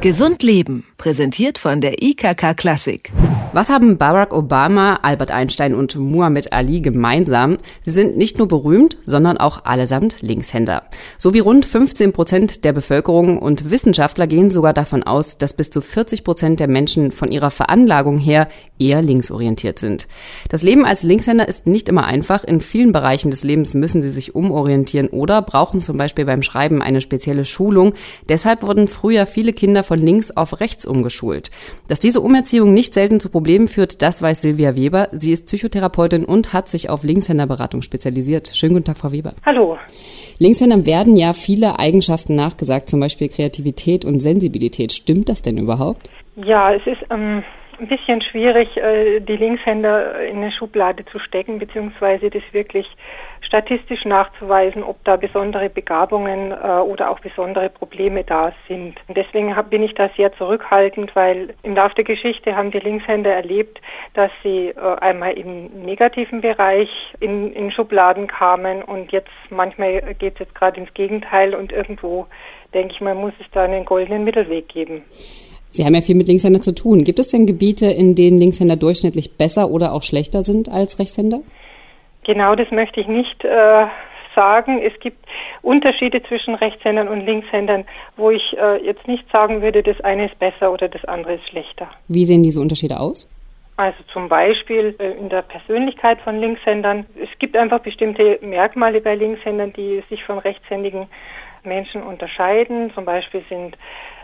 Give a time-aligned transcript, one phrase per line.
[0.00, 3.12] Gesund Leben, präsentiert von der IKK Klassik.
[3.52, 7.56] Was haben Barack Obama, Albert Einstein und Muhammad Ali gemeinsam?
[7.82, 10.82] Sie sind nicht nur berühmt, sondern auch allesamt Linkshänder.
[11.16, 15.70] So wie rund 15 Prozent der Bevölkerung und Wissenschaftler gehen sogar davon aus, dass bis
[15.70, 20.08] zu 40 Prozent der Menschen von ihrer Veranlagung her eher linksorientiert sind.
[20.50, 22.44] Das Leben als Linkshänder ist nicht immer einfach.
[22.44, 26.82] In vielen Bereichen des Lebens müssen sie sich umorientieren oder brauchen zum Beispiel beim Schreiben
[26.82, 27.94] eine spezielle Schulung.
[28.28, 31.50] Deshalb wurden früher viele Kinder von links auf rechts umgeschult.
[31.88, 35.08] Dass diese Umerziehung nicht selten zu Problemen führt, das weiß Silvia Weber.
[35.10, 38.50] Sie ist Psychotherapeutin und hat sich auf Linkshänderberatung spezialisiert.
[38.54, 39.32] Schönen guten Tag, Frau Weber.
[39.44, 39.78] Hallo.
[40.38, 44.92] Linkshändern werden ja viele Eigenschaften nachgesagt, zum Beispiel Kreativität und Sensibilität.
[44.92, 46.10] Stimmt das denn überhaupt?
[46.36, 47.42] Ja, es ist ähm,
[47.80, 52.86] ein bisschen schwierig, äh, die Linkshänder in eine Schublade zu stecken, beziehungsweise das wirklich
[53.40, 58.96] statistisch nachzuweisen, ob da besondere Begabungen äh, oder auch besondere Probleme da sind.
[59.06, 63.32] Und deswegen bin ich da sehr zurückhaltend, weil im Laufe der Geschichte haben die Linkshänder
[63.32, 63.80] erlebt,
[64.14, 70.34] dass sie äh, einmal im negativen Bereich in, in Schubladen kamen und jetzt manchmal geht
[70.34, 72.26] es jetzt gerade ins Gegenteil und irgendwo
[72.74, 75.04] denke ich mal, muss es da einen goldenen Mittelweg geben.
[75.70, 77.04] Sie haben ja viel mit Linkshändern zu tun.
[77.04, 81.40] Gibt es denn Gebiete, in denen Linkshänder durchschnittlich besser oder auch schlechter sind als Rechtshänder?
[82.24, 83.86] Genau das möchte ich nicht äh,
[84.34, 84.80] sagen.
[84.80, 85.18] Es gibt
[85.62, 87.84] Unterschiede zwischen Rechtshändern und Linkshändern,
[88.16, 91.48] wo ich äh, jetzt nicht sagen würde, das eine ist besser oder das andere ist
[91.48, 91.88] schlechter.
[92.08, 93.30] Wie sehen diese Unterschiede aus?
[93.76, 97.06] Also zum Beispiel äh, in der Persönlichkeit von Linkshändern.
[97.14, 101.06] Es gibt einfach bestimmte Merkmale bei Linkshändern, die sich von rechtshändigen
[101.64, 102.92] Menschen unterscheiden.
[102.94, 103.76] Zum Beispiel sind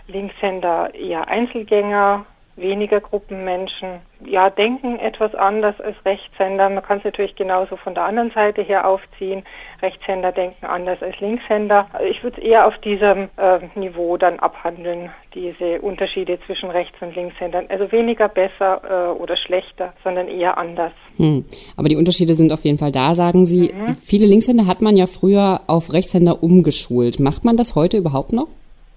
[0.06, 6.70] Linkshänder eher Einzelgänger, weniger Gruppenmenschen, ja, denken etwas anders als Rechtshänder.
[6.70, 9.42] Man kann es natürlich genauso von der anderen Seite her aufziehen.
[9.82, 11.88] Rechtshänder denken anders als Linkshänder.
[12.08, 17.14] Ich würde es eher auf diesem äh, Niveau dann abhandeln, diese Unterschiede zwischen Rechts- und
[17.14, 17.66] Linkshändern.
[17.68, 20.92] Also weniger besser äh, oder schlechter, sondern eher anders.
[21.16, 21.44] Hm.
[21.76, 23.72] Aber die Unterschiede sind auf jeden Fall da, sagen Sie.
[23.72, 23.94] Mhm.
[23.94, 27.20] Viele Linkshänder hat man ja früher auf Rechtshänder umgeschult.
[27.20, 28.48] Macht man das heute überhaupt noch?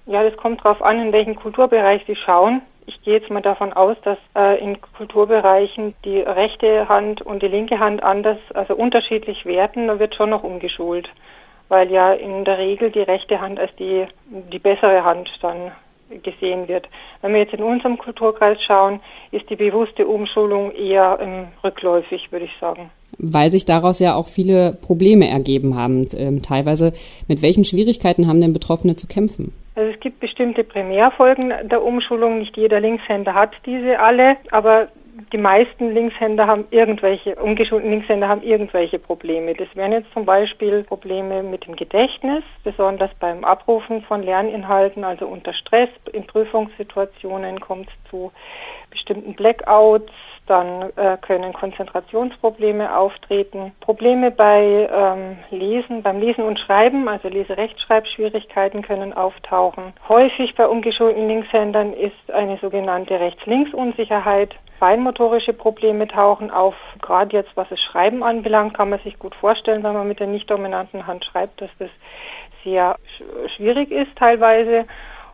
[0.07, 2.61] Ja, das kommt darauf an, in welchen Kulturbereich Sie schauen.
[2.85, 7.49] Ich gehe jetzt mal davon aus, dass äh, in Kulturbereichen die rechte Hand und die
[7.49, 11.09] linke Hand anders, also unterschiedlich werten, da wird schon noch umgeschult,
[11.67, 15.73] weil ja in der Regel die rechte Hand als die, die bessere Hand dann
[16.23, 16.87] gesehen wird.
[17.21, 18.99] Wenn wir jetzt in unserem Kulturkreis schauen,
[19.31, 22.89] ist die bewusste Umschulung eher ähm, rückläufig, würde ich sagen.
[23.17, 26.93] Weil sich daraus ja auch viele Probleme ergeben haben, ähm, teilweise.
[27.27, 29.53] Mit welchen Schwierigkeiten haben denn Betroffene zu kämpfen?
[29.75, 32.39] Also es gibt bestimmte Primärfolgen der Umschulung.
[32.39, 34.87] Nicht jeder Linkshänder hat diese alle, aber
[35.31, 39.53] die meisten Linkshänder haben irgendwelche, ungeschulten Linkshänder haben irgendwelche Probleme.
[39.53, 45.27] Das wären jetzt zum Beispiel Probleme mit dem Gedächtnis, besonders beim Abrufen von Lerninhalten, also
[45.27, 48.31] unter Stress, in Prüfungssituationen kommt es zu
[48.89, 50.11] bestimmten Blackouts,
[50.47, 53.73] dann äh, können Konzentrationsprobleme auftreten.
[53.81, 59.93] Probleme bei ähm, Lesen, beim Lesen und Schreiben, also Leserechtschreibschwierigkeiten können auftauchen.
[60.07, 64.55] Häufig bei ungeschulten Linkshändern ist eine sogenannte Rechts-Links-Unsicherheit.
[64.79, 66.75] Feinmotorische Probleme tauchen auf.
[67.01, 70.27] Gerade jetzt, was das Schreiben anbelangt, kann man sich gut vorstellen, wenn man mit der
[70.27, 71.89] nicht dominanten Hand schreibt, dass das
[72.63, 72.95] sehr
[73.55, 74.85] schwierig ist teilweise.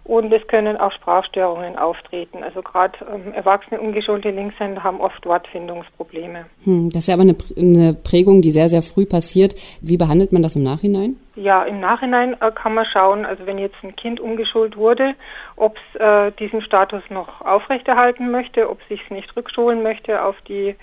[0.06, 2.44] Und es können auch Sprachstörungen auftreten.
[2.44, 6.46] Also gerade ähm, erwachsene ungeschulte Linkshänder haben oft Wortfindungsprobleme.
[6.66, 9.56] Hm, das ist ja aber eine, eine, Prägung, die sehr, sehr früh passiert.
[9.82, 11.16] Wie behandelt man das im Nachhinein?
[11.36, 15.16] Ja, im Nachhinein äh, kann man schauen, also wenn jetzt ein Kind umgeschult wurde,
[15.56, 20.36] ob es äh, diesen Status noch aufrechterhalten möchte, ob es sich nicht rückschulen möchte auf
[20.48, 20.76] die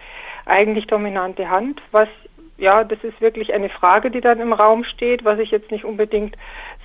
[0.46, 2.08] eigentlich dominante Hand, was
[2.60, 5.84] ja, das ist wirklich eine Frage, die dann im Raum steht, was ich jetzt nicht
[5.84, 6.36] unbedingt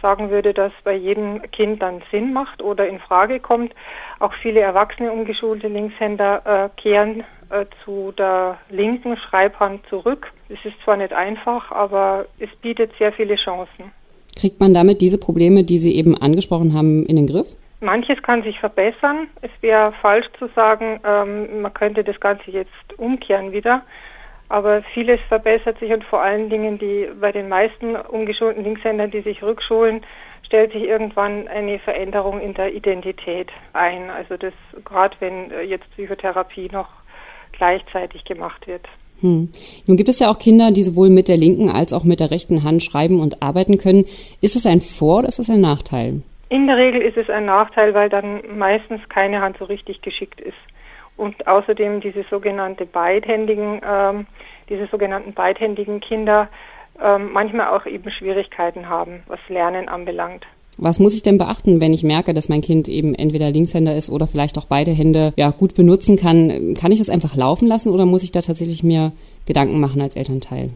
[0.02, 3.74] sagen würde, dass bei jedem Kind dann Sinn macht oder in Frage kommt.
[4.20, 10.32] Auch viele erwachsene ungeschulte Linkshänder äh, kehren äh, zu der linken Schreibhand zurück.
[10.50, 13.92] Es ist zwar nicht einfach, aber es bietet sehr viele Chancen.
[14.40, 17.56] Kriegt man damit diese Probleme, die Sie eben angesprochen haben, in den Griff?
[17.82, 19.28] Manches kann sich verbessern.
[19.42, 23.84] Es wäre falsch zu sagen, ähm, man könnte das Ganze jetzt umkehren wieder.
[24.50, 29.22] Aber vieles verbessert sich und vor allen Dingen die, bei den meisten ungeschulten Linkshändern, die
[29.22, 30.02] sich rückschulen,
[30.46, 34.10] stellt sich irgendwann eine Veränderung in der Identität ein.
[34.10, 34.54] Also das
[34.84, 36.88] gerade wenn äh, jetzt Psychotherapie noch
[37.54, 38.86] gleichzeitig gemacht wird.
[39.22, 39.50] Hm.
[39.88, 42.32] Nun gibt es ja auch Kinder, die sowohl mit der linken als auch mit der
[42.32, 44.06] rechten Hand schreiben und arbeiten können.
[44.42, 46.22] Ist es ein Vor- oder ist es ein Nachteil?
[46.50, 50.40] In der Regel ist es ein Nachteil, weil dann meistens keine Hand so richtig geschickt
[50.40, 50.54] ist
[51.18, 54.28] und außerdem diese sogenannte beidhändigen, ähm,
[54.70, 56.50] diese sogenannten beidhändigen Kinder
[57.02, 60.46] ähm, manchmal auch eben Schwierigkeiten haben, was Lernen anbelangt.
[60.78, 64.10] Was muss ich denn beachten, wenn ich merke, dass mein Kind eben entweder Linkshänder ist
[64.10, 66.74] oder vielleicht auch beide Hände ja, gut benutzen kann?
[66.80, 69.14] Kann ich das einfach laufen lassen oder muss ich da tatsächlich mir
[69.46, 70.72] Gedanken machen als Elternteil?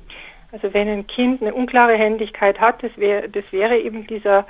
[0.52, 4.46] Also wenn ein Kind eine unklare Händigkeit hat, das, wär, das wäre eben dieser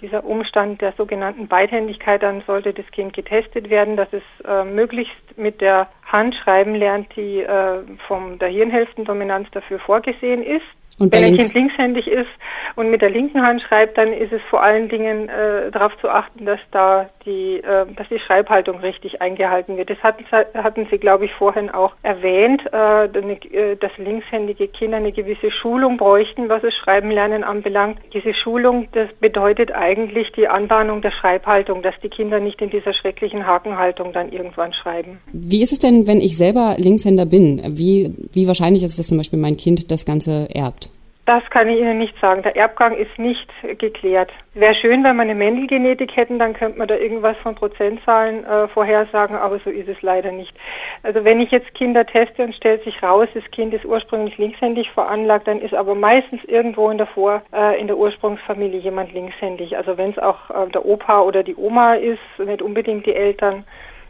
[0.00, 5.36] dieser Umstand der sogenannten Beidhändigkeit, dann sollte das Kind getestet werden, dass es äh, möglichst
[5.36, 10.64] mit der Hand schreiben lernt, die äh, von der Hirnhälftendominanz dafür vorgesehen ist.
[10.98, 12.30] Und Wenn ein Kind linkshändig ist
[12.74, 16.08] und mit der linken Hand schreibt, dann ist es vor allen Dingen äh, darauf zu
[16.08, 19.90] achten, dass da die, äh, dass die Schreibhaltung richtig eingehalten wird.
[19.90, 25.12] Das hatten, hatten Sie, glaube ich, vorhin auch erwähnt, äh, äh, dass linkshändige Kinder eine
[25.12, 27.98] gewisse Schulung bräuchten, was das Schreibenlernen anbelangt.
[28.14, 32.94] Diese Schulung, das bedeutet eigentlich die Anbahnung der Schreibhaltung, dass die Kinder nicht in dieser
[32.94, 35.18] schrecklichen Hakenhaltung dann irgendwann schreiben.
[35.32, 37.62] Wie ist es denn, wenn ich selber Linkshänder bin?
[37.68, 40.85] Wie, wie wahrscheinlich ist es, dass zum Beispiel mein Kind das Ganze erbt?
[41.26, 42.44] Das kann ich Ihnen nicht sagen.
[42.44, 44.30] Der Erbgang ist nicht geklärt.
[44.54, 48.68] Wäre schön, wenn wir eine Mendelgenetik hätten, dann könnte man da irgendwas von Prozentzahlen äh,
[48.68, 50.56] vorhersagen, aber so ist es leider nicht.
[51.02, 54.92] Also wenn ich jetzt Kinder teste und stellt sich raus, das Kind ist ursprünglich linkshändig
[54.92, 59.76] veranlagt, dann ist aber meistens irgendwo in der Vor, äh, in der Ursprungsfamilie jemand linkshändig.
[59.76, 63.64] Also wenn es auch äh, der Opa oder die Oma ist, nicht unbedingt die Eltern,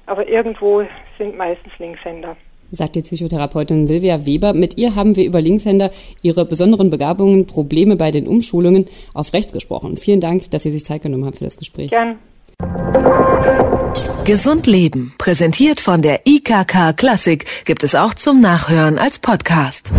[0.04, 0.84] aber irgendwo
[1.16, 2.36] sind meistens Linkshänder
[2.70, 4.52] sagt die Psychotherapeutin Silvia Weber.
[4.52, 5.90] Mit ihr haben wir über Linkshänder,
[6.22, 9.96] ihre besonderen Begabungen, Probleme bei den Umschulungen auf rechts gesprochen.
[9.96, 11.90] Vielen Dank, dass Sie sich Zeit genommen haben für das Gespräch.
[11.90, 12.18] Gern.
[14.24, 19.92] Gesund Leben, präsentiert von der IKK Klassik, gibt es auch zum Nachhören als Podcast.